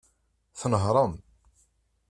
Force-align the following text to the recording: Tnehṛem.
Tnehṛem. 0.59 1.13